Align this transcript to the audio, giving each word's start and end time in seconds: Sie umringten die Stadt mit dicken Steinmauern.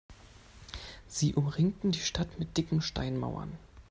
Sie 1.05 1.35
umringten 1.35 1.91
die 1.91 1.99
Stadt 1.99 2.39
mit 2.39 2.57
dicken 2.57 2.81
Steinmauern. 2.81 3.55